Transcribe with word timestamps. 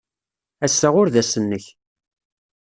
Ass-a 0.65 0.87
ur 0.99 1.07
d 1.13 1.15
ass-nnek. 1.21 1.65